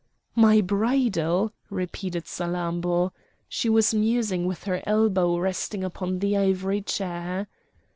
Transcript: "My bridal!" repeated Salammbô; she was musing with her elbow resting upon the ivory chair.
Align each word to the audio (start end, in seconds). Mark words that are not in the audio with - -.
"My 0.33 0.61
bridal!" 0.61 1.53
repeated 1.69 2.25
Salammbô; 2.25 3.11
she 3.47 3.69
was 3.69 3.93
musing 3.93 4.47
with 4.47 4.63
her 4.63 4.81
elbow 4.87 5.37
resting 5.37 5.83
upon 5.83 6.17
the 6.17 6.35
ivory 6.37 6.81
chair. 6.81 7.45